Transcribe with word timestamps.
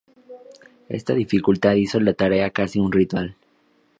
Esta 0.89 1.13
dificultad 1.13 1.75
hizo 1.75 1.99
la 1.99 2.15
tarea 2.15 2.49
casi 2.49 2.79
un 2.79 2.91
ritual. 2.91 3.35